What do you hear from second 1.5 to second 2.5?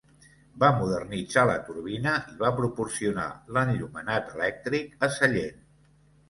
turbina i